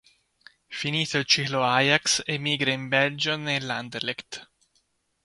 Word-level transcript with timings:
Finito 0.67 1.19
il 1.19 1.25
ciclo 1.27 1.63
Ajax 1.63 2.23
emigra 2.25 2.71
in 2.71 2.87
Belgio 2.87 3.37
nell'Anderlecht. 3.37 4.49